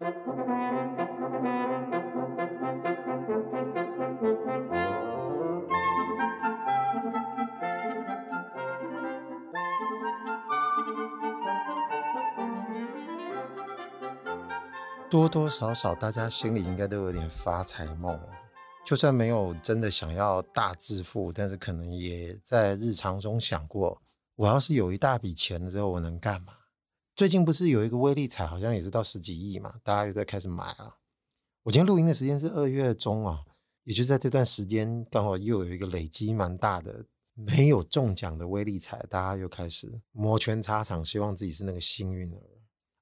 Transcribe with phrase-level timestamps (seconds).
[0.00, 0.08] 多
[15.28, 18.18] 多少少，大家心里应该都有点发财梦。
[18.86, 24.00] 就算没有真的想要大致富，但是可能也在日常中想过，
[24.36, 26.54] 我要是有一大笔钱之后，我能干嘛？
[27.20, 30.96] 最近不是有一个威力彩，好像也是到十几亿嘛，大家又在开始买了。
[31.64, 33.44] 我今天录音的时间是二月中啊，
[33.84, 37.04] 也就在这段时间，刚好又有一个累积蛮大的
[37.34, 42.40] 没有中奖的威力彩，大家又开始摩拳擦掌，希望自己是那个幸运儿。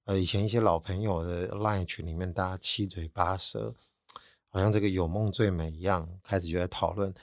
[0.07, 3.77] 呃，以前一些老朋友的 Line 群里面，大家七嘴八舌，
[4.49, 7.15] 好像这个有梦最美一样，开始就在讨论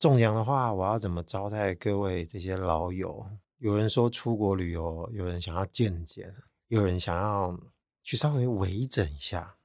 [0.00, 3.24] 中奖的话，我要怎么招待各位这些老友？
[3.60, 6.34] 有人说出国旅游，有人想要见见，
[6.68, 7.60] 有人想要
[8.02, 9.58] 去稍微微整一下，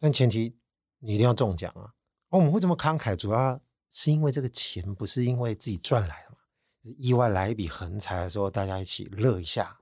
[0.00, 0.56] 但前提
[0.98, 1.94] 你一定要中奖啊！
[2.30, 6.38] 哦，我们会这么慷慨，主要是因为这个钱不是因为自己赚来的嘛，
[6.82, 9.78] 是意外来一笔横财的时候，大家一起乐一下。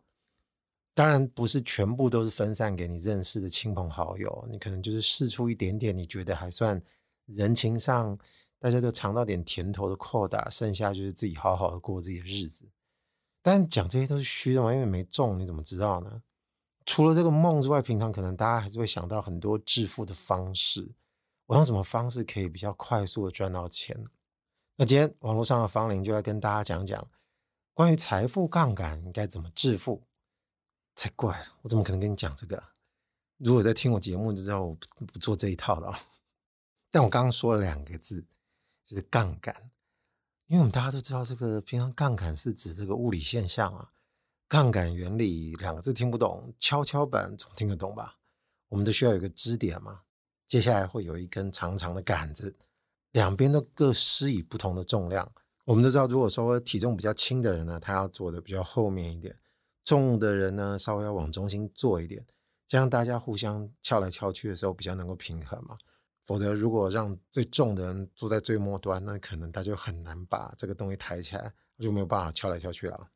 [0.93, 6.81] 当然不是全部都是分散给你认识的亲朋好友，你可能就是试出一点点，你觉得还算
[7.25, 8.19] 人情上
[8.59, 12.69] 大家都尝到点甜头的扩大，剩下就是自己好好的过自己的日子。
[13.45, 16.23] 但讲这些都是虚的嘛，因为没中，你怎么知道呢？
[16.87, 20.95] 除了这个梦之外，平常可能大家还是会想到很多致富的方式。
[21.45, 24.07] 我用什么方式可以比较快速的赚到钱？
[24.77, 27.07] 那今天网络上的芳玲就来跟大家讲讲
[27.75, 30.03] 关于财富杠杆应该怎么致富。
[30.97, 31.49] 才怪了！
[31.61, 32.63] 我怎么可能跟你讲这个？
[33.37, 35.93] 如果在听我节目就知道我不不做这一套的。
[36.91, 38.25] 但我刚刚说了两个字，
[38.85, 39.71] 就是杠杆。
[40.55, 43.91] 因为我们大家都知道，这个平常杠杆是指这个物理现象啊。
[44.47, 48.19] 杠杆原理两个字听不懂，跷跷板总听得懂吧？
[48.69, 50.03] 我们都需要有个支点嘛。
[50.47, 52.55] 接下来会有一根长长的杆子，
[53.11, 55.33] 两边都各施以不同的重量。
[55.65, 59.37] 我们都知道，如果说体重比较轻的人呢，他要坐的比较后面一点。
[59.83, 62.25] 重的人呢，稍微要往中心坐一点，
[62.65, 65.77] 这样大家互相翘来翘去的时候比较能够平衡嘛。
[66.25, 73.09] 否则，如果让最重的人坐在最末端，那可能他就很难把这个东西抬起来，就没有办法翘来翘去了。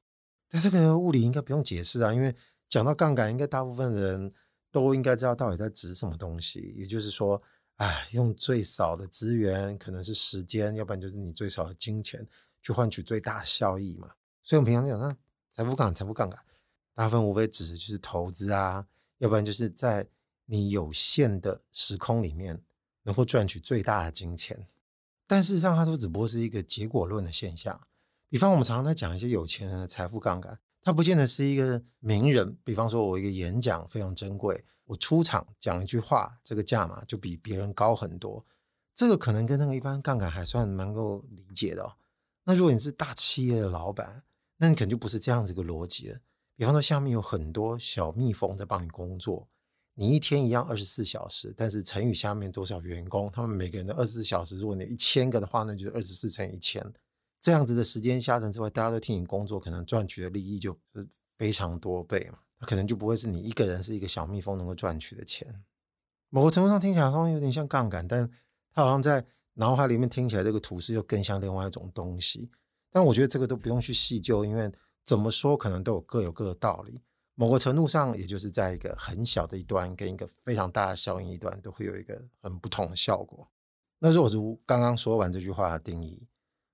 [0.49, 2.35] 但这个物理应该不用解释啊，因为
[2.69, 4.33] 讲到杠杆，应该大部分人
[4.71, 6.75] 都应该知道到底在指什么东西。
[6.77, 7.43] 也就是说，
[7.77, 12.27] 哎，用最少的资源，可能是时间，要不然就是你最少的金钱，
[12.61, 14.11] 去换取最大效益嘛。
[14.43, 15.17] 所以我们平常讲，那
[15.51, 16.39] 财富杠杆，财富杠杆。
[16.95, 18.87] 大部分无非指的就是投资啊，
[19.19, 20.07] 要不然就是在
[20.47, 22.61] 你有限的时空里面
[23.09, 24.69] 能够赚取最大的金钱。
[25.27, 27.81] 但事实上，它都只不过是一个结果论的现象。
[28.29, 32.59] 比方，我们常常在讲一些有钱人的财富杠杆，它不见得是一个名人。
[32.63, 38.45] 比方说，我一个演讲非常珍贵，我出场讲一句话，这个价码就比别人高很多。
[38.95, 41.97] 这个可能跟那个一般杠杆还算能够理解的哦。
[42.45, 44.25] 那如果你是大企业的老板，
[44.59, 46.19] 那你可能就不是这样子一个逻辑了。
[46.57, 49.49] 比方说，下面有很多小蜜蜂在帮你工作，
[50.01, 56.81] 你一天一样二十四小时，但是乘以下面多少员工，他们每个人的二十四小时，如果你一千个的话，那就是二十四乘以一千，
[57.41, 61.05] 这样子的时间下沉之外，大家都替你工作，可能赚取的利益就是
[61.37, 65.65] 非常多倍嘛，可能就不会是你一个人是一个小蜜蜂能够赚取的钱。
[66.31, 68.31] 某个程度上听起来好像有点像杠杆，但
[68.73, 72.49] 它好像在脑海里面听起来这个图示又更像另外一种东西。
[72.93, 74.71] 但我觉得这个都不用去细究，因为。
[75.05, 77.01] 怎么说，可能都有各有各的道理。
[77.41, 83.49] 某个程度上，也就是在一个很小的一端跟一个非常大的效应一端，都会有一个很不同的效果。
[84.01, 86.27] 那如果如刚刚说完这句话的定义，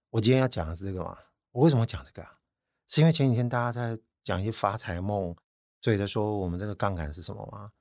[0.08, 1.19] 我今天要讲的是这个嘛？
[1.50, 2.41] 我为什么讲这个啊？
[2.86, 5.36] 是因为前几天大家在讲一些发财梦，
[5.82, 7.72] 所以在说我们这个杠杆是什么吗？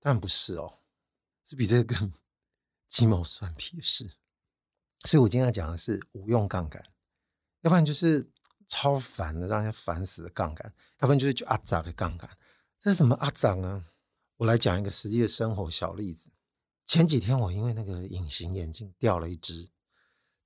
[0.00, 0.80] 当然不是哦，
[1.44, 2.12] 是比这个更
[2.88, 4.10] 鸡毛蒜皮的事。
[5.04, 6.84] 所以我今天要讲的是无用杠杆，
[7.60, 8.33] 要不然就是。
[8.66, 12.30] 超烦的，让人烦死的杠杆，要不然就是就阿杂的杠杆。
[12.80, 13.86] 这是什么阿杂呢？
[14.36, 16.30] 我来讲一个实际的生活小例子。
[16.84, 19.70] 前几天我因为那个隐形眼镜掉了一只，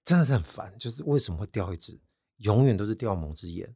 [0.04, 0.78] 真的是很烦。
[0.78, 2.00] 就是为什么会掉一只？
[2.36, 3.74] 永远都是掉某只眼，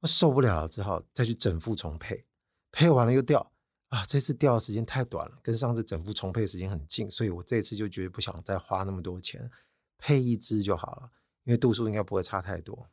[0.00, 2.26] 我受不了了，只好再去整副重配。
[2.72, 3.52] 配完了又掉
[3.88, 4.06] 啊！
[4.06, 9.50] 这次掉的时间太短了，跟上次整副重配时间很近，所以我这次就觉得不想再花那么多钱，
[9.98, 11.10] 配一只就好了，
[11.44, 12.88] 因为度数应该不会差太多。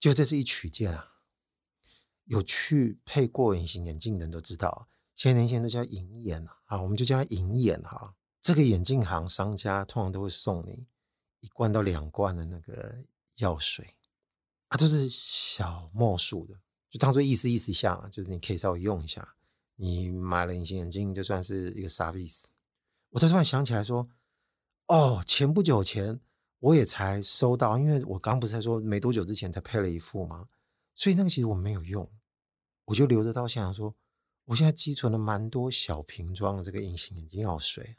[0.00, 1.18] 就这是一曲线啊！
[2.24, 8.14] 有去配过隐形眼镜的人都知道，现在年轻人都叫隐眼啊，我们就叫它隐眼哈。
[8.40, 10.86] 这个眼镜行商家通常都会送你
[11.40, 13.04] 一罐到两罐的那个
[13.36, 13.94] 药水，
[14.68, 16.54] 啊都是小墨数的，
[16.88, 19.36] 就当做意思意思一下嘛，就是你可以稍微用一下。
[19.76, 22.44] 你买了隐形眼镜就算是一个 service。
[23.10, 24.08] 我才突然想起来说，
[24.86, 26.20] 哦，前不久前
[26.60, 30.46] 我也才收到，因为我刚不是在说没多久之前才配了一副嘛，
[30.94, 32.10] 所以那个其实我没有用，
[32.84, 33.94] 我就留着到现在说，
[34.44, 37.96] 我现在积存了蛮多小瓶装的这个隐形眼镜药水，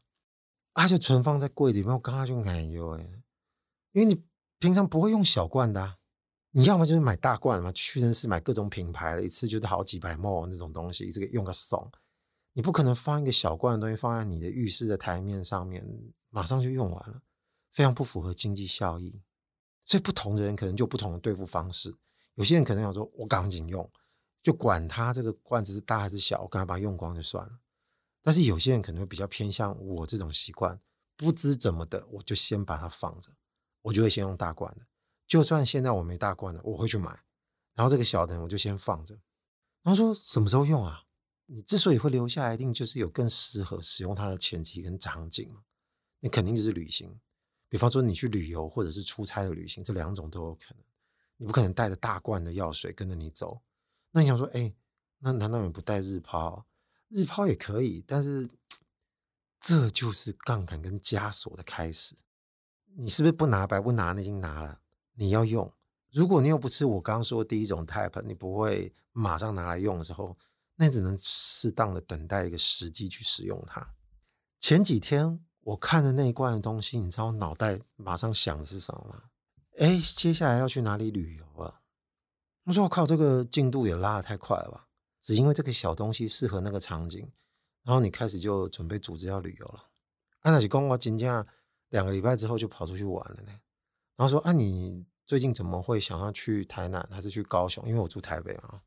[0.74, 2.78] 啊，就存放在柜子里面，我刚刚就感觉，
[3.92, 4.24] 因为你
[4.60, 5.98] 平常不会用小罐的。
[6.54, 11.90] 你要么就是买大罐嘛，屈臣氏买各种品牌的，一次就是好几百毛那种东西，这个用个送。
[12.52, 15.82] 你不可能放一个小罐的东西放在你的浴室的台面上面，
[16.30, 17.22] 马上就用完了，
[17.72, 19.22] 非常不符合经济效益。
[19.84, 21.96] 所以不同的人可能就不同的对付方式。
[22.36, 23.92] 有些人可能想说，我赶紧用，
[24.44, 27.60] 就管它这个罐子是大还是小，我赶快把它用光就算了。
[28.22, 30.80] 但是有些人可能会比较偏向我这种习惯，
[31.18, 33.32] 不知怎么的，我就先把它放着，
[33.82, 34.86] 我就会先用大罐的。
[35.28, 37.10] 就算现在我没大罐的，我会去买，
[37.74, 39.16] 然后这个小的我就先放着。
[39.82, 41.06] 然后说什么时候用啊？
[41.48, 45.64] 你之所以会留下来，一定就是有更适合使用它的前提跟场景嘛。
[46.20, 47.20] 你肯定就是旅行，
[47.72, 50.84] 比方说你去旅游或者是出差的旅行，这两种都有可能。
[51.38, 53.62] 你不可能带着大罐的药水跟着你走。
[54.12, 54.74] 那你想说，哎，
[55.20, 56.66] 那难道你不带日抛？
[57.08, 58.50] 日抛也可以，但是
[59.62, 62.14] 这就是杠杆跟枷锁的开始。
[62.98, 64.12] 你是不是不拿白不拿？
[64.12, 64.82] 你已经拿了。
[65.14, 65.74] 你要用，
[66.10, 70.38] 如果你又不吃我刚刚说的第一种 type，你不会马上拿来用的时候，
[70.76, 73.96] 那只能适当的等待一个时机去使用它。
[74.60, 79.24] 前几天我看的那一罐的东西，你知道我脑袋马上想的是什么吗？
[79.78, 81.82] 哎，接下来要去哪里旅游了？
[82.66, 84.88] 我说我靠，这个进度也拉得太快了吧？
[85.20, 87.32] 只因为这个小东西适合那个场景，
[87.84, 89.88] 然后你开始就准备组织要旅游了。
[90.42, 91.46] 安娜姐跟我请假
[91.90, 93.52] 两个礼拜之后就跑出去玩了呢。
[94.16, 97.88] 然后说：“啊，你最近怎么会想要去台南还是去高雄？
[97.88, 98.82] 因为我住台北啊。”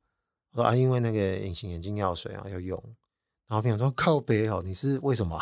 [0.50, 2.76] 我说：“啊，因为那个隐形眼镜药水啊要用。”
[3.46, 5.40] 然后朋友说：“靠北哦，你是为什么？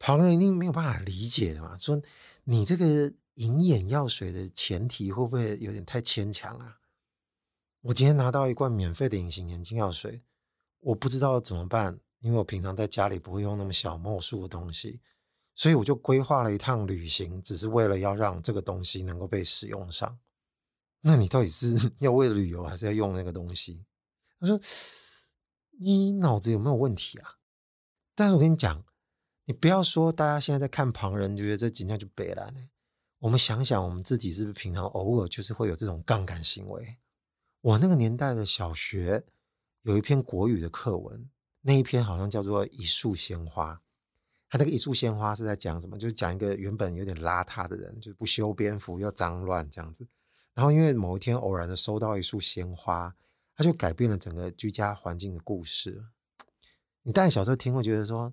[0.00, 1.78] 旁人一定没有办法理解的嘛。
[1.78, 2.02] 说
[2.44, 6.80] 你这个隐眼药水的前提会不会有点太牵强啊？
[7.82, 10.24] 我今天拿到一罐免费的隐形眼镜药水，
[10.80, 15.00] 我不知道怎么办，因为我平常在家里不会用那么小墨数的东西。”
[15.54, 20.18] 所以我就规划了一趟旅行，只是为了要让这个东西能够被使用上。
[21.02, 23.84] 那你到底是 要为了旅游，还是要用那个东西？
[24.38, 24.58] 他说
[25.78, 27.36] ：“你脑子有没有问题啊？”
[28.16, 28.82] 但是我跟你讲，
[29.50, 32.68] 你不要说大家现在在看旁人，觉得这景象就白了呢。
[33.18, 36.98] 我们想想，我们自己是不是平常偶尔就是会有这种杠杆行为？
[37.60, 39.24] 我那个年代的小学
[39.82, 41.28] 有一篇国语的课文，
[41.62, 43.74] 那一篇好像叫做《一束鲜花》。
[44.48, 45.98] 他那个一束鲜花是在讲什么？
[45.98, 50.06] 就是讲一个原本有点邋遢的人，就是不修边幅又脏乱这样子。
[50.54, 53.16] 然后因为某一天偶然的收到一束鲜花，
[53.56, 56.04] 他就改变了整个居家环境的故事。
[57.02, 58.32] 你当然小时候听会觉得说，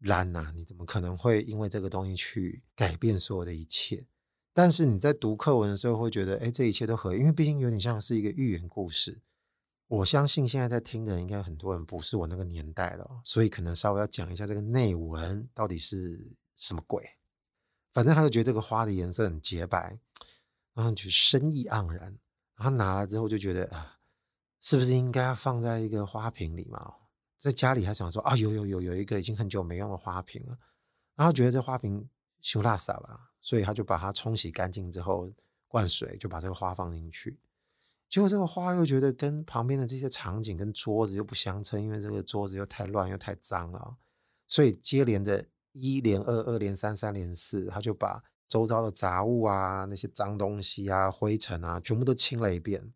[0.00, 4.06] 烂呐，你怎么可能会因为这个东西去改变所有的一切？
[4.52, 9.22] 但是你在读课文的时候会觉得，哎，这一切都可以，因为毕竟有点像是一个寓言故事。
[9.86, 17.02] 我相信现在在听的人应该很多人不是我那个年代了，所以可能稍微要讲一下这个内文到底是什么鬼。
[17.92, 19.98] 反正他就觉得这个花的颜色很洁白，
[20.74, 22.18] 然后就深意盎然。
[22.56, 23.98] 然后拿了之后就觉得啊，
[24.60, 26.94] 是不是应该要放在一个花瓶里嘛？
[27.38, 30.58] 在家里还想说啊，有有有有一个已经很久没用的花瓶了，
[31.14, 32.08] 然后觉得这花瓶
[32.40, 35.30] 羞辣撒吧，所以他就把它冲洗干净之后
[35.68, 37.38] 灌水，就把这个花放进去。
[38.08, 43.96] 结果这个花又觉得跟旁边的这些场景跟桌子又不相称，因为这个桌子又太乱又太脏了，
[44.46, 52.92] 所以接连着一连二、二连三、三连四，他就把周遭的杂物啊、那些脏东西啊、灰尘啊，全部都清了一遍。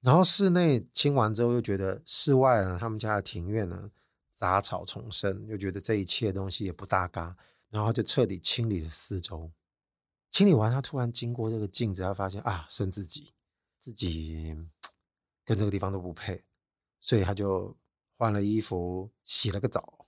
[0.00, 3.90] 然后室内清完之后，又觉得室外呢，他们家的庭院呢
[4.32, 7.36] 杂草丛生，又觉得这一切东西也不搭嘎，
[7.70, 9.50] 然后就彻底清理了四周。
[10.30, 13.32] 清理完，他突然经过这个镜子，他发现啊，生自己。
[13.80, 14.54] 自己
[15.44, 16.44] 跟这个地方都不配，
[17.00, 17.74] 所以他就
[18.16, 20.06] 换了衣服，洗了个澡。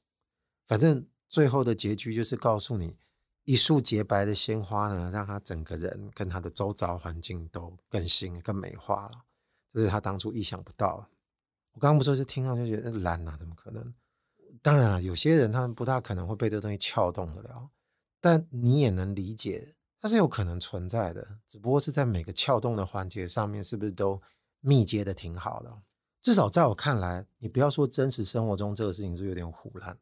[0.67, 2.99] 反正最后的结局就是告诉你，
[3.45, 9.25] 一束洁白的鲜花呢，让他整个人跟他的周遭环境都更新、更美化了。
[9.71, 11.09] 这是他当初意想不到。
[11.73, 13.95] 我刚刚不说是听到就觉得烂呐，怎么可能？
[14.61, 17.71] 当然了，有些人他们不大可能会被这东西撬动得了，
[18.21, 19.77] 但你也能理解。
[20.03, 24.21] 它是有可能存在的，只不过是在每个撬动的环节上面，是不是都
[24.61, 25.83] 密接的挺好的？
[26.23, 29.99] 至少在我看来，你不要说真实生活中这个事情是有点胡乱，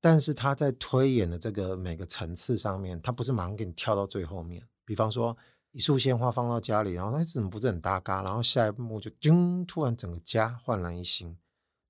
[0.00, 4.66] 但是他在推演的这个每个层次上面，他不是马上给你跳到最后面。
[4.84, 5.36] 比方说，
[5.76, 8.22] 一束鲜花放到家里，然后哎，怎么不是很搭嘎？
[8.22, 11.36] 然后下一幕就噔，突然整个家焕然一新。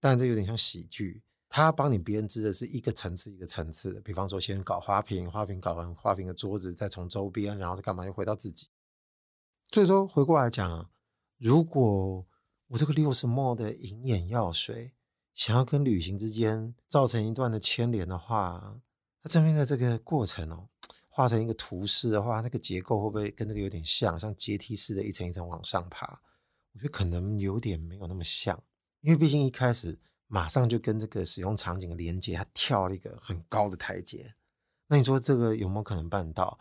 [0.01, 8.67] 但这有点像喜剧，他帮你编织的是一个层次一个层次的，比方说先搞花瓶，花瓶搞完花瓶的桌子，再从周边，然后干嘛又回到自己。
[9.71, 10.91] 所以说回过来讲啊，
[11.39, 12.27] 如果
[12.67, 14.95] 我这个六十 m 的银眼药水
[15.33, 18.81] 想要跟旅行之间造成一段的牵连的话，
[19.23, 20.71] 它这边的这个过程哦，
[21.17, 26.21] 画成一个图示的话，那个结构会不会跟这个有点像，像阶梯式的一层一层往上爬？
[26.75, 28.63] 我觉得可能有点没有那么像，
[29.01, 29.99] 因为毕竟一开始。
[30.29, 34.35] 马上就跟这个使用场景连接，他跳了一个很高的台阶。
[34.89, 36.59] 那你说这个有没有可能办到？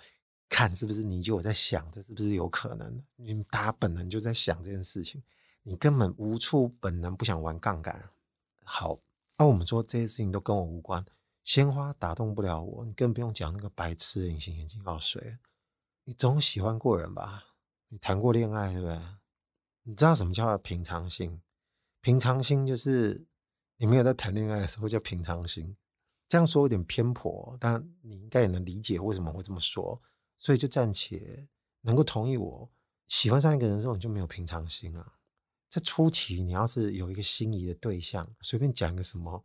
[0.48, 3.04] 看是不是你就有在想，这是不是有可能？
[3.16, 5.24] 你大家本能就在想这件事情，
[5.64, 8.12] 你根本无处本能不想玩杠杆。
[8.64, 9.00] 好，
[9.40, 11.04] 那我们说这些事情都跟我无关，
[11.46, 15.38] 鲜花打动不了我，你更不用讲那个白痴隐形眼镜药水。
[16.04, 17.46] 你总喜欢过人吧？
[17.88, 19.00] 你谈过恋爱对不对？
[19.84, 21.42] 你知道什么叫平常心？
[22.02, 23.26] 平常心就是。
[23.78, 25.76] 你没有在谈恋爱的时候叫平常心，
[26.30, 30.02] 这样说有点偏颇，但你应该也能理解为什么会这么说。
[30.38, 31.50] 所以就暂且
[31.82, 32.72] 能够同意我
[33.10, 35.16] 喜欢上一个人之后，你就没有平常心啊。
[35.70, 39.44] 这初期，你要是有一个心仪的对象，随便讲个什么，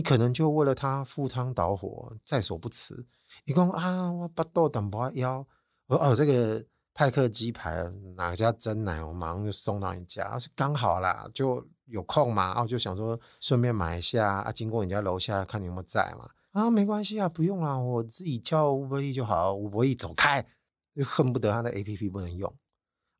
[0.00, 3.06] 你可能就为了他赴汤蹈火，在所不辞。
[3.44, 5.46] 一共啊，我巴豆等不腰，
[5.88, 6.64] 我哦这个
[6.94, 7.84] 派克鸡排
[8.16, 11.68] 哪家真奶，我马上就送到你家，刚好啦，就。
[11.90, 12.52] 有空嘛？
[12.52, 16.30] 哦，就想说顺便买一下啊，经过你家楼下看你有没有在嘛？
[16.52, 19.52] 啊，没关系啊，不用啦，我自己叫 Uber Eats 就好。
[19.54, 20.46] Uber Eats 走开，
[20.94, 22.48] 就恨不得他的 APP 不能用。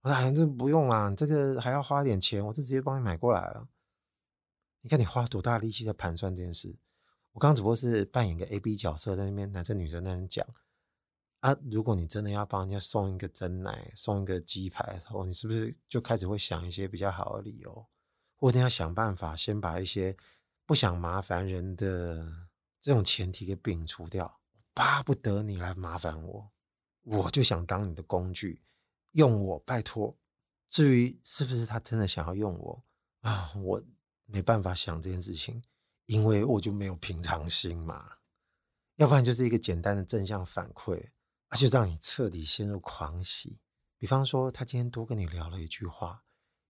[0.02, 3.66] 我说哎，这不用啦，这个还要花点钱，我就直接帮你买过来了。
[4.82, 6.78] 你看你花了多大力气在盘算这件事。
[7.32, 10.44] 我刚刚只不过是扮演个 A B 角色，在那边男生女生那边讲
[11.40, 11.56] 啊。
[11.70, 17.86] 如果你真的要帮人家送一个真奶，送一个鸡排的时候，你是不是就开始会想一些比较好的理由？
[18.38, 20.16] 我一定要想办法，先把一些
[20.66, 22.26] 不想麻烦人的
[22.80, 24.40] 这种前提给摒除掉。
[24.72, 26.50] 巴不得你来麻烦我，
[27.02, 28.62] 我就想当你的工具，
[29.12, 30.16] 用我拜托。
[30.68, 32.84] 至于是不是他真的想要用我
[33.20, 33.82] 啊，我
[34.32, 35.62] 没办法想这件事情，
[36.06, 38.16] 因为我就没有平常心嘛。
[38.96, 41.10] 要不然就是一个简单的正向反馈，
[41.48, 43.60] 而且让你彻底陷入狂喜。
[43.98, 46.24] 比方说，他今天多跟你聊了一句话。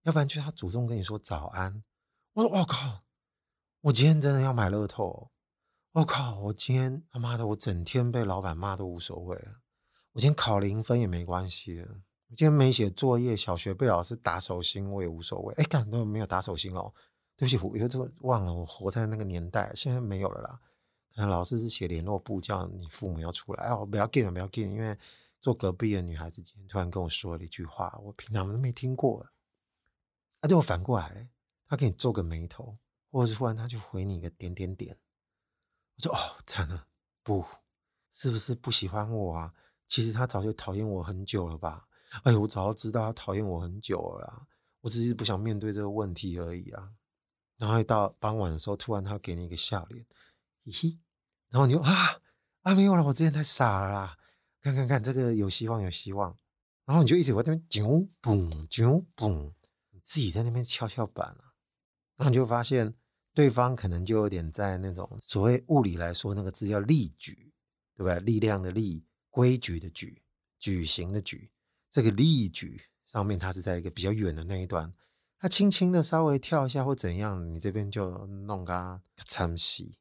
[0.04, 1.84] 要不然就是他主动跟你说早安，
[2.32, 3.04] 我说我靠，
[3.82, 5.30] 我今天真的要买乐透，
[5.92, 9.60] 我靠，我今天他妈的我整天被老板骂都无所谓了，
[10.12, 11.86] 我今天考零分也没关系了，
[12.28, 16.94] 我今天没写作业，小学被老师打手心我也无所谓，哎，感都没有打手心哦，
[17.40, 20.60] 对不起，我又这个忘了，我活在那个年代，现在没有了啦，
[21.14, 24.94] 可能老师是写联络簿叫你父母要出来，哦，不要紧了，不要紧，因为
[25.40, 29.24] 坐隔壁的女孩子今天突然跟我说了一句话，我平常都没听过。
[30.40, 31.30] 啊，对我反过来，
[31.66, 32.76] 他给你皱个眉头，
[33.10, 34.94] 或者是忽然他就回你一个点点点，
[35.96, 36.88] 我说哦，惨了，
[37.22, 37.42] 不，
[38.10, 39.54] 是不是不喜欢我啊？
[39.88, 41.88] 其实他早就讨厌我很久了吧？
[42.24, 44.46] 哎呦，我早就知道他讨厌我很久了，
[44.82, 46.92] 我只是不想面对这个问题而已啊。
[47.60, 50.04] 然后一到傍晚的时候，突然他给你一个笑脸，
[50.64, 50.98] 嘿嘿，
[51.50, 51.92] 然后你就啊
[52.62, 54.18] 啊没有了，我之前太傻了啦，
[54.62, 56.36] 看看看这个有希望有希望，
[56.86, 59.52] 然后你就一直在那边啾嘣啾嘣。
[60.02, 61.54] 自己在那边跷跷板啊，
[62.16, 62.92] 然后你就发现
[63.32, 67.52] 对方可能就有点在那种所谓物理来说那个字叫力矩，
[67.94, 68.18] 对吧？
[68.18, 70.20] 力量的力，规矩的矩，
[70.58, 71.52] 矩形的矩。
[71.88, 74.92] 这个力矩上面，它是在一个比较远的那一端，
[75.40, 79.96] 它轻轻的稍微跳一下或怎样，你这边就弄个参西，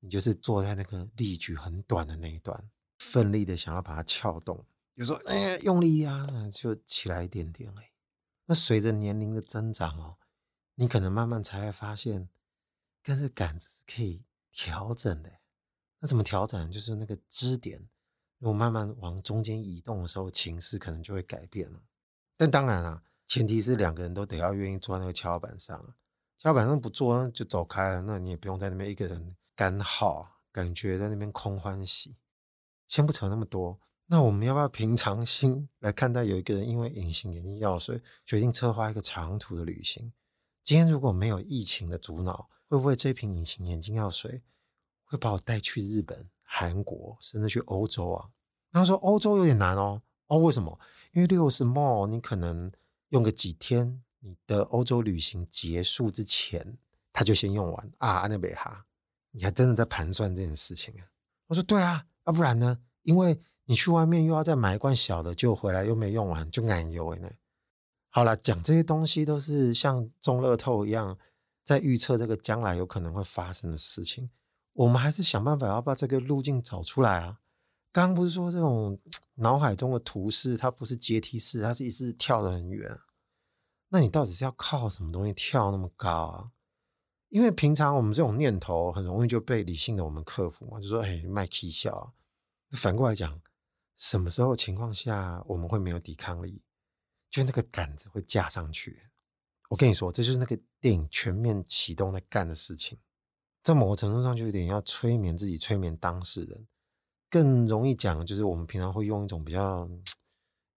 [0.00, 2.68] 你就是坐在那个力矩很短的那一段，
[2.98, 4.66] 奋力的想要把它撬动，
[4.96, 7.92] 就说哎，用力呀，就起来一点点哎。
[8.46, 10.16] 那随着年龄的增长哦，
[10.74, 12.28] 你可能慢慢才会发现，
[13.00, 15.38] 跟这杆子是可以调整的。
[16.00, 16.72] 那怎么调整？
[16.72, 17.88] 就是那个支点，
[18.38, 21.80] 如果慢慢往中间移动的时候，情势可能就会改变了。
[22.36, 25.94] 但当然啦，前提是两个人都得要愿意坐在那个跷板上。
[26.36, 32.16] 跷板上不坐就走开了，那你也不用在那边一个人干耗，感觉在那边空欢喜。
[32.88, 33.78] 先不扯那么多。
[34.06, 36.24] 那我们要不要平常心来看待？
[36.24, 40.12] 有一个人因为隐形眼镜药水决定策划一个长途的旅行。
[40.64, 44.42] 今天如果没有疫情的阻挠，会不会这瓶隐形眼镜药水
[45.04, 48.30] 会把我带去日本、韩国，甚至去欧洲啊？
[48.72, 50.02] 然后说欧洲有点难哦。
[50.26, 50.80] 哦，为什么？
[51.12, 52.72] 因为六十 ml，你可能
[53.10, 56.78] 用个几天，你的欧洲旅行结束之前，
[57.12, 58.26] 他就先用完啊。
[58.28, 58.86] 那北哈，
[59.30, 61.06] 你还真的在盘算这件事情啊？
[61.46, 62.78] 我说对啊，要不然呢？
[63.02, 67.30] 因为你去外面又要再买一罐小的，就回来又没用完，就难油呢。
[68.08, 71.16] 好了，讲这些东西都是像中乐透一样，
[71.64, 74.30] 在预测这个将来有可能会发生的事情。
[74.72, 77.38] 我们还是想办法要把这个路径找出来啊。
[77.92, 78.98] 刚刚不是说这种
[79.40, 82.98] 脑海中的图示，它不是阶梯式，它是一直跳得很远。
[83.88, 86.52] 那你到底是要靠什么东西跳那么高啊？
[87.28, 92.14] 因为平常我们这种念头很容易就被理性的我们克服嘛，就说：“哎，卖气笑。”
[92.72, 93.40] 反过来讲，
[93.96, 96.64] 什么时候情况下我们会没有抵抗力？
[97.30, 99.10] 就那个杆子会架上去。
[99.68, 102.98] 我跟你说，这就是那个电影全面启动在干的事情。
[103.62, 106.66] 在某个程度上，就有点要催眠自己，催眠当事人。
[107.30, 109.88] 更容易讲，就是我们平常会用一种比较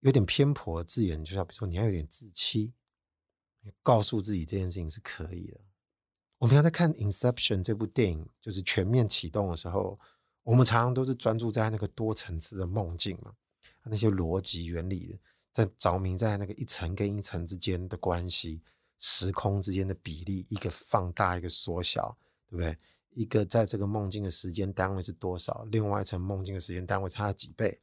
[0.02, 2.74] 有点偏颇的字眼，就像比如说，你要有点自欺，
[3.82, 5.60] 告诉自己这件事情是可以的。
[6.38, 10.00] 我们平常在看《Inception》这部电影，就是全面启动的时候，
[10.44, 13.34] 我们常常都是专注在那个多层次的梦境嘛，
[13.86, 15.20] 那些逻辑原理，
[15.54, 18.62] 在着迷在那个一层跟一层之间的关系，
[19.00, 22.18] 时空之间的比例，一个放大，一个缩小，
[22.48, 22.78] 对不对？
[23.16, 25.68] 一个在这个梦境的时间单位是多少？
[25.72, 27.82] 另外一层梦境的时间单位差了几倍？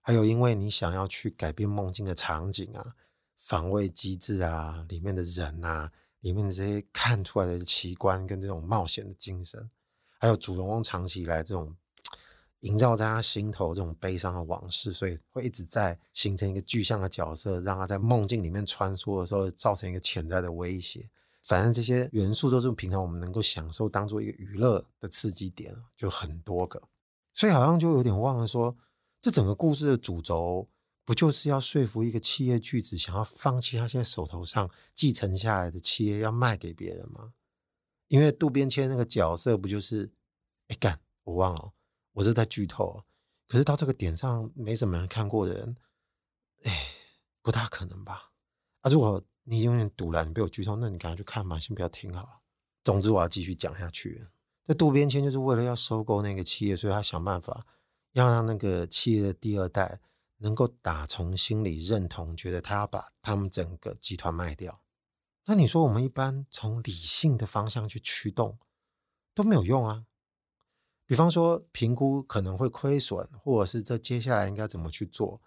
[0.00, 2.94] 还有，因为你想要去改变梦境的场景啊、
[3.36, 9.70] 防卫机制啊、里面的人啊、里面的这些看出来的奇观跟这种冒险的精神，
[10.18, 11.74] 还有主人公长期以来这种
[12.60, 21.08] 营造在他心头这种悲伤的往事，所以会一直在形成一个具象的角色，让他在梦境里面穿梭的时候，造成一个潜在的威胁。
[21.46, 26.88] 反正这些元素都是平常我们能够享受当做一个娱乐的刺激点，就很多个，
[27.34, 28.74] 所以好像就有点忘了说，
[29.20, 30.70] 这整个故事的主轴
[31.04, 37.34] 不就是要说服一个企业巨子想要放弃他现在手头上继承下来的企业，要卖给别人吗？
[38.08, 40.14] 因为渡边谦那个角色不就是，
[40.68, 41.74] 哎干，我忘了，
[42.14, 43.04] 我是在剧透，
[43.46, 45.76] 可是到这个点上没什么人看过的人，
[46.62, 46.88] 哎，
[47.42, 48.32] 不大可能吧？
[48.80, 49.22] 啊，如果。
[49.44, 52.42] 你永远堵了，你被我剧透，那你赶快去看吧，先不要听好。
[52.82, 54.28] 总之，我要继续讲下去。
[54.66, 57.66] 那渡边谦就是为了要收购那个企业，所以他想办法
[58.12, 60.00] 要让那个企业的第二代
[60.38, 64.80] 能够打从心里认同，觉得他要把他们整个集团卖掉。
[65.44, 68.58] 那你说，我们一般从理性的方向去驱动
[69.34, 70.06] 都没有用啊。
[71.04, 75.42] 比方说，评估可能会亏损，或者是这接下来应该怎么去做，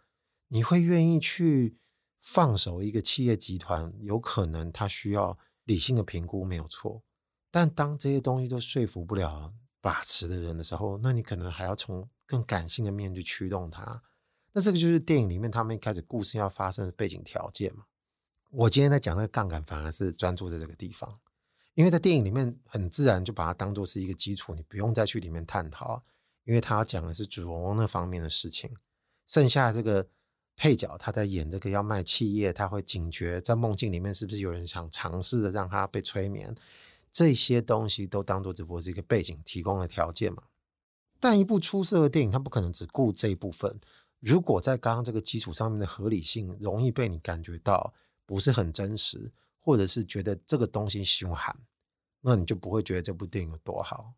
[0.49, 1.77] 你会愿意去？
[2.19, 7.03] 放手一个企业集团，有可能他需要理性的评估，没有错。
[7.49, 14.03] 但当这些东西都说服不了把持的人的时候，那你可能还要从更感性的面去驱动他。
[14.51, 17.86] 那这个就是电影里面他们一开始故事要发生的背景条件嘛。
[18.51, 21.19] 我今天在讲那个杠杆，反而是专注在这个地方，
[21.75, 26.03] 因为在电影里面很自然就把它当做是一个基础，你不用再去里面探讨，
[26.43, 28.75] 因为他要讲的是主人公那方面的事情，
[29.25, 30.10] 剩下这个。
[30.58, 36.56] 配角他在演这个要卖企业，他会警觉在梦境里面是不是有人想尝试的让他被催眠，
[37.12, 40.43] 这些东西都当做只不过是一个背景提供的条件嘛。
[41.20, 43.80] 但一部出色的电影，它不可能只顾这一部分。
[44.20, 47.93] 如果在刚刚这个基础上面的合理性容易被你感觉到
[48.26, 51.56] 不是很真实，或者是觉得这个东西凶悍，
[52.22, 54.13] 那你就不会觉得这部电影有多好，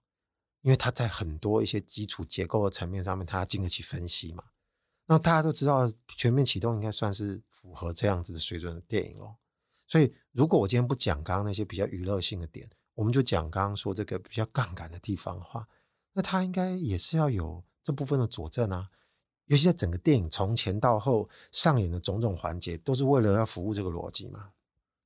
[0.61, 4.45] 因为它在很多一些基础结构的层面上面，它经得起分析嘛。
[5.09, 9.37] 那大家都知道，全面启动应该算是符合这样子的水准的电影哦。
[9.87, 15.67] 所以，如果我今天不讲刚刚那些比较娱乐性的点，我们就讲刚刚说这个比较杠杆的地方的话，
[16.13, 18.89] 那它应该也是要有这部分的佐证啊。
[19.45, 24.51] 尤其在整个电影从前到后上演的种种环节，都是为了要服务这个逻辑嘛。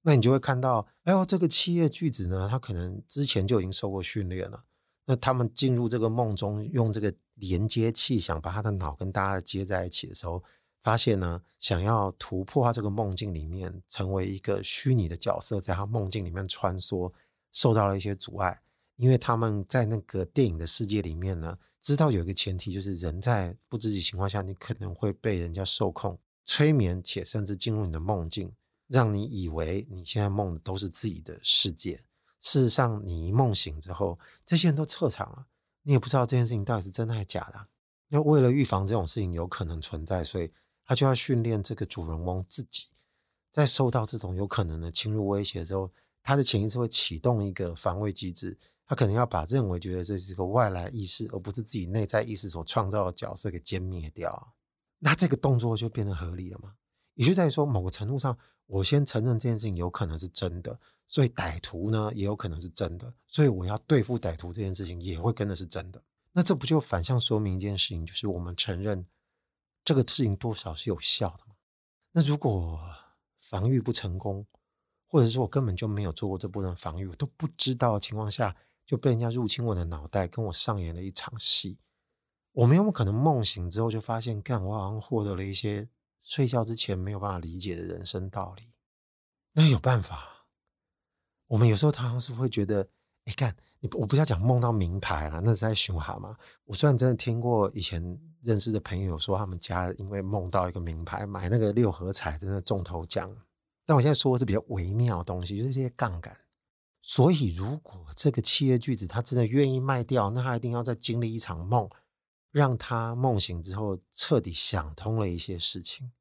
[0.01, 4.65] 那你就会看到，哎呦，这个企业巨子呢，他可能之前就已经受过训练了。
[5.05, 10.43] 那他们进入这个梦中，用这个连接器想把他的脑跟大家接在一起的时候，
[10.81, 17.11] 发现呢，想要突破他这个梦境里面，成为一个虚拟的角色，在他梦境里面穿梭，
[17.51, 18.61] 受到了一些阻碍。
[18.95, 28.53] 因为他们在那个电影的世界里面呢，知道有一个前提，就是人在不知情情况下，你可能会被人家受控、催眠，且甚至进入你的梦境，
[28.87, 32.01] 让你以为你现在梦的都是自己的世界。
[32.43, 35.47] 事实上，你一梦醒之后，这些人都撤场了，
[35.83, 37.67] 你也不知道这件事情到底是真的还是假的。
[38.09, 40.51] 那为了预防这种事情有可能存在，所以
[40.85, 42.87] 他就要训练这个主人翁自己，
[43.49, 45.89] 在受到这种有可能的侵入威胁之后，
[46.21, 54.53] 他的潜意识会启动一个防卫机制，他可能要把认为觉得这是个外来意识，而不是自己内在意识所创造的角色给歼灭掉。
[54.99, 56.73] 那这个动作就变得合理了嘛？
[57.13, 60.79] 也就在于说，某个程度上，我先承认这件事情有可能是真的。
[61.07, 66.03] 所以歹徒呢也有可能是真的，所以我要对付歹徒这件事情也会跟的是真的。
[66.31, 69.05] 那这不就反向说明一件事情，就是我们承认
[69.85, 71.55] 这个事情多少是有效的吗？
[72.13, 72.79] 那如果
[73.37, 74.47] 防御不成功，
[75.05, 81.77] 或者说我根本就没有做过这部分防御，我都不知道的情况下，就被人家入侵我的脑袋，跟我上演了一场戏。
[82.53, 85.89] 我们有没有可能梦醒之后就发现，干，我好像获得了一些
[86.23, 88.71] 睡觉之前没有办法理解的人生道理？
[89.53, 90.32] 那有办法。
[91.47, 92.87] 我们有时候常常是会觉得，
[93.25, 96.35] 哎，看，你我不要讲梦到名牌了，那是在熊哈嘛？
[96.65, 103.35] 我虽然真的听过以前认识的朋友说，他们家因为梦到一个名牌，买那个六合彩真的中头奖。
[103.85, 106.35] 但我现在说的是比较微妙的东西，就是这些杠杆。
[107.01, 111.89] 所以，如果这个企业巨子他真的愿意卖掉，那他一定要再经历一场梦。
[112.51, 116.11] 让他梦醒之后彻底想通了一些事情，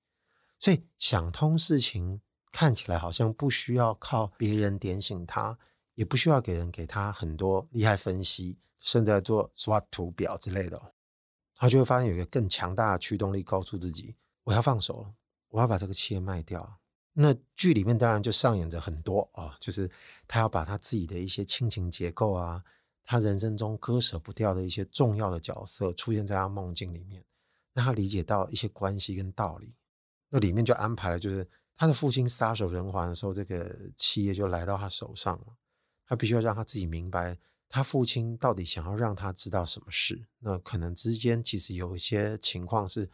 [0.58, 5.58] 所以想通事情看起来好像不需要靠别人点醒他，
[5.94, 10.92] 也不需要给人给他很多厉害分析，甚至做 SWOT 图表之类的，
[11.56, 15.14] 他就会发现有一个更强大的驱动力，告诉自己我要放手了，
[15.48, 16.78] 我要把这个企业卖掉。
[17.14, 19.90] 那剧里面当然就上演着很多啊，就是
[20.28, 22.62] 他要把他自己的一些亲情结构啊。
[23.04, 27.24] 他人生中割舍不掉的一些重要的角色出现在他梦境里面，
[27.74, 29.74] 让他理解到一些关系跟道理。
[30.30, 31.46] 那里面就安排了，就是
[31.82, 35.56] 他的父亲撒手人寰的时候，这个企业就来到他手上了。
[36.06, 37.36] 他必须要让他自己明白，
[37.68, 40.28] 他父亲到底想要让他知道什么事。
[40.38, 43.10] 那可能之间其实有一些情况是，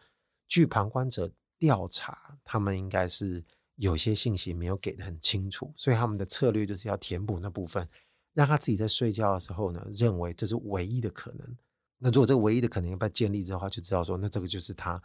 [0.47, 3.43] 据旁观者调查，他们应该是
[3.77, 7.89] 有些信息没有给得很清楚，所以他们的策略就是要填补那部分。
[8.33, 11.57] 让他自己在睡觉的时候呢，认为这是唯一的可能。
[11.97, 15.01] 那如果这个唯一的可能被建立之后，他就知道说，那这个就是他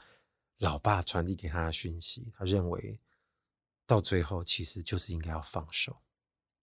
[0.58, 2.30] 老爸传递给他的讯息。
[2.36, 3.00] 他认为
[3.86, 5.98] 到最后其实就是应该要放手。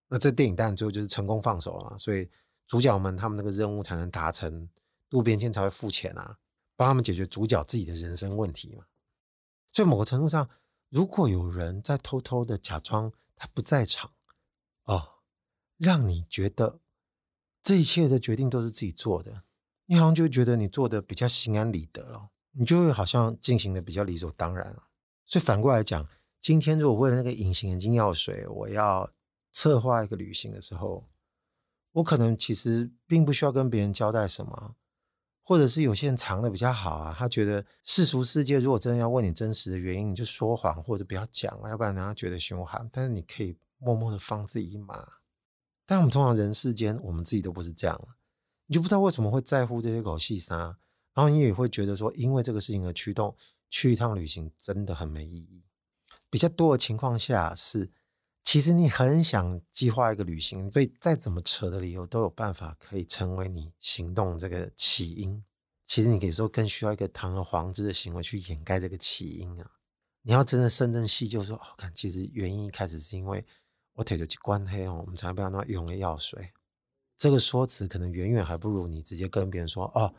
[0.08, 2.30] 那这电影当然最后就是成功放手了嘛，所以
[2.68, 4.70] 主角们他们那个任务才能达成，
[5.10, 6.38] 渡边谦才会付钱啊，
[6.76, 8.86] 帮他们解决主角自己的人生问题嘛。
[9.72, 10.50] 所以某个程度上，
[10.90, 14.12] 如果有人在偷偷的假装他不在场，
[14.84, 15.10] 哦。
[15.78, 16.80] 让你觉得
[17.64, 19.42] 这一切的决定都是自己做的，
[19.88, 24.84] 你好像就觉得你做的比较心安理得了，你就会好像进行的比较理所当然了。
[25.26, 26.08] 所以反过来讲，
[26.42, 29.12] 今天如果为了那个隐形眼镜药水，我要
[29.52, 31.08] 策划一个旅行的时候，
[31.92, 34.76] 我可能其实并不需要跟别人交代什么，
[35.44, 42.90] 或者是有些人藏的比较好啊，他觉得世俗世界如果真的要问你真实的原因，你就说谎或者不要讲了，要不然人家觉得凶悍。
[42.92, 45.08] 但是你可以默默的放自己一马。
[45.86, 48.08] 但我们通常人世间，我们自己都不是这样，
[48.66, 50.80] 你就不知道为什么会在乎这些狗细沙，
[51.14, 53.36] 然后你也会觉得说，因为这个事情而驱动，
[53.70, 55.62] 去一趟旅行真的很没意义。
[56.32, 57.92] 比较多的情况下是，
[58.42, 65.44] 其实你很想计划一个旅行，所以再怎么扯的理由都有办法可以成为你行动这个起因。
[65.86, 69.70] 其实你有时候更需要一个堂而皇之的行为去掩盖这个起因啊。
[70.24, 73.46] 你要真的深圳细究说，哦，看，其实原因一开始是因为。
[73.96, 76.54] 我腿就去关黑哦，我们才不要那用的药水。
[77.18, 80.16] 这个说辞可能远远还不如你直接跟别人说哦，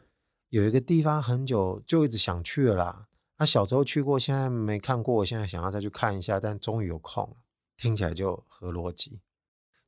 [0.51, 3.09] 有一个地方很久就一直想去了啦。
[3.43, 7.39] 他小时候去过，现在没看过，我现在想要再去看一下，但终于有空了，
[7.77, 9.21] 听起来就合逻辑。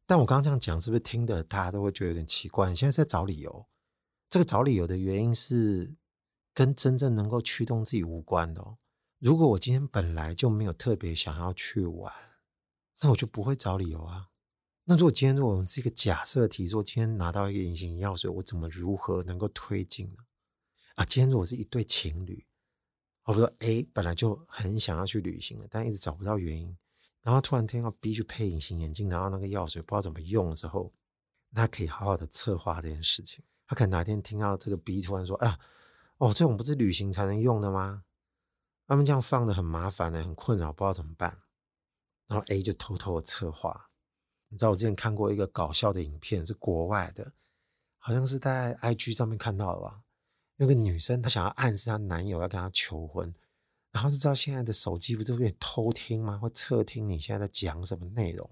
[0.07, 2.69] 但我刚刚这样讲，是不是听的大家都会觉得有点奇怪？
[2.69, 3.67] 你现在在找理由，
[4.29, 5.95] 这个找理由的原因是
[6.53, 8.79] 跟真正能够驱动自己无关的哦。
[9.21, 12.13] 如果我今天本来就没有特别想要去玩。
[13.03, 14.31] 那我就不会找理由啊。
[14.87, 20.25] 那如果今天如果我们是一个假设题，说今天拿到一个隐形药水，我怎么如何能够推进呢？
[20.97, 22.45] 啊，今天如果是一对情侣，
[23.25, 26.77] 我说 A 本来就很想要去旅行了，但一直找不到原因，
[27.23, 30.93] 然后突然听到 B 去配隐形眼镜，然后那个药水不知道怎么用的时候，
[31.51, 33.43] 那可以好好的策划这件事情。
[33.67, 35.59] 他可能哪天听到这个 B 突然说：“啊，
[36.19, 38.05] 哦，这种不是旅行才能用的吗？
[38.87, 41.41] 他们这样放的很麻烦的，很困扰，不知道怎么办。”
[42.29, 43.89] 然后 A 就偷偷的策划，
[44.49, 47.33] 你知道我之前看过一个搞笑的影片，是国外的，
[47.97, 50.04] 好像是在 IG 上面看到的吧。
[50.57, 53.35] 有个女生她想要暗示她男友要跟她求婚，
[53.91, 56.39] 然后就知道现在的手机不都可以偷听吗？
[56.39, 58.49] 会侧听你现在在讲什么内容，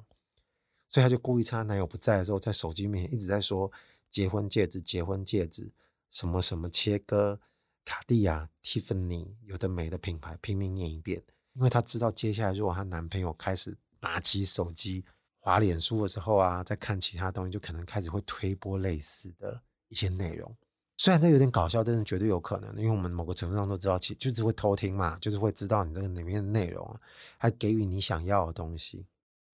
[0.88, 3.70] 所以她就故意趁她男友不在的时候，在手机面前一直在说
[4.10, 5.72] 结婚戒指、结婚戒指，
[6.10, 7.40] 什么什么切割、
[7.84, 11.22] 卡地亚、Tiffany，有的没的品牌，拼命念一遍。
[11.54, 15.04] 因为她知道，接下来如果她男朋友开始拿起手机
[15.38, 20.56] 滑脸书的时候啊，在看其他东西，就可能开始会推播类似的一些内容。
[21.02, 26.96] 虽然这有点搞笑，但是绝对有可能，因为我们某个程度上都知道，其就是会偷听嘛，就是会知道你这个里面的内容，
[27.38, 29.04] 还给予你想要的东西。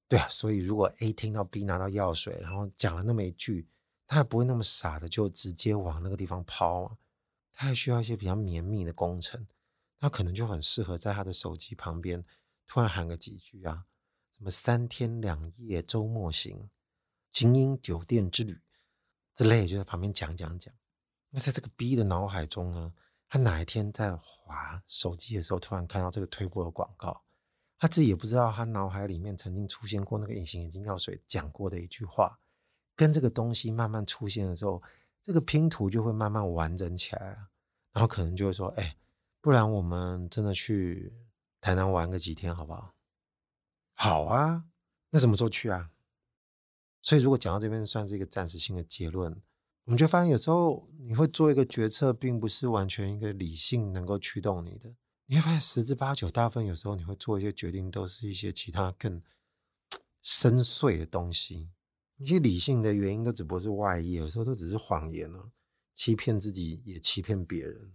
[0.06, 3.66] 对啊，所以如果 A 听到 B 拿到药水，然后讲了那么一句，
[4.06, 6.98] 他也不会那么傻的就直接往那个地方抛啊，
[7.54, 9.46] 他还需要一些比较绵密的工程。
[9.98, 12.22] 他可能就很适合在他的手机旁边
[12.66, 13.86] 突然喊个几句啊，
[14.36, 16.68] 什么三天两夜周末行，
[17.30, 18.60] 精英酒店之旅，
[19.34, 20.74] 之类，就在旁边讲讲讲。
[21.30, 22.92] 那在这个 B 的脑海中呢，
[23.28, 27.24] 他哪一天在滑手机的时候，突然看到这个推播的广告，
[27.78, 32.40] 他自己也不知道，他脑海里面曾经出现过那个隐形眼镜药水讲过的一句话，
[32.96, 34.82] 跟这个东西慢慢出现的时候，
[35.22, 37.48] 这个拼图就会慢慢完整起来了。
[37.92, 38.96] 然后可能就会说：“哎，
[39.40, 41.12] 不然我们真的去
[41.60, 42.94] 台南玩个几天，好不好
[43.94, 44.66] ？”“好啊，
[45.10, 45.90] 那什么时候去啊？”
[47.02, 49.42] 所以，如果讲到这边，算是一个暂时性的结论。
[49.88, 54.94] 我们就发现，有时候你会做一个决策，并不是完全一个理性能够驱动你的。
[55.24, 59.22] 你会发现，十之八九，大部分有时候你会做一些决定，都是一些其他更
[60.20, 61.70] 深邃的东西。
[62.18, 65.52] 一些理性的原因都只不过是外衣，有时候都只是谎言了，
[65.94, 67.94] 欺骗自己也欺骗别人。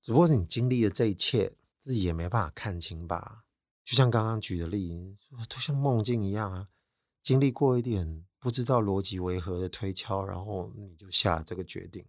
[0.00, 3.42] 只不过是你经历了这一切，自己也没办法看清吧？
[3.84, 6.68] 就像刚刚举的例子，都像梦境一样啊，
[7.20, 8.26] 经历过一点。
[8.42, 12.04] 不知道逻辑为何的推敲，然后你就下了这个决定。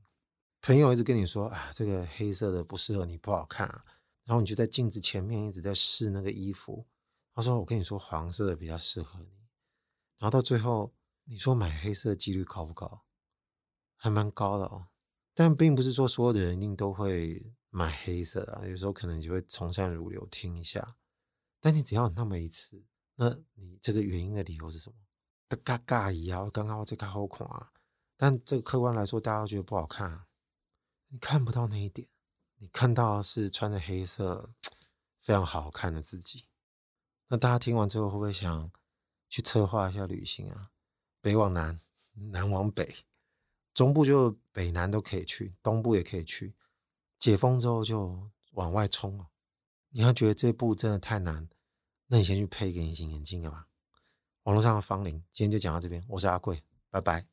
[0.64, 3.84] 朋友一直跟你说：“啊，这个黑色的不适合你，不好看啊。”
[4.26, 6.88] 然后你就在镜子前面一直在试那个衣服。
[7.36, 9.28] 他说：“我跟你说，黄色的比较适合你。”
[10.18, 13.04] 然后到最后，你说买黑色的几率高不高？
[13.96, 14.88] 还蛮高的哦。
[15.36, 18.66] 但并不是说所有的人一定都会买黑色啊。
[18.66, 20.96] 有时候可能你就会从善如流听一下。
[21.60, 22.84] 但你只要那么一次，
[23.18, 24.96] 那你这个原因的理由是什么？
[25.58, 27.72] 嘎嘎一样，刚刚我这个好看啊，
[28.18, 30.28] 但这个客观来说，大家都觉得不好看啊。
[31.10, 32.08] 你看不到那一点，
[32.58, 34.54] 你看到是穿着黑色
[35.22, 36.46] 非常好看的自己。
[37.28, 38.72] 那大家听完之后，会不会想
[39.30, 40.72] 去策划一下旅行啊？
[41.22, 41.80] 北往南，
[42.32, 43.06] 南往北，
[43.74, 46.56] 中部就北南都可以去，东部也可以去。
[47.18, 49.26] 解封之后就往外冲。
[49.90, 51.48] 你要觉得这步真的太难，
[52.08, 53.68] 那你先去配一个隐形眼镜吧。
[54.44, 56.04] 网络上的芳龄，今天就讲到这边。
[56.10, 57.33] 我是阿贵，拜拜。